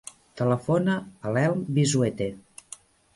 [0.39, 0.95] Telefona
[1.27, 2.31] a l'Elm Vizuete.